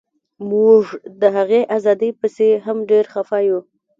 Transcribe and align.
موږ 0.51 0.83
د 1.21 1.23
هغې 1.35 1.61
ازادۍ 1.77 2.11
پسې 2.19 2.49
هم 2.65 2.77
ډیر 2.89 3.05
خفه 3.13 3.37
یو 3.47 3.59